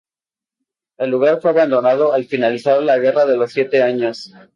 [0.97, 4.31] El lugar fue abandonado al finalizar la Guerra de los Siete Años.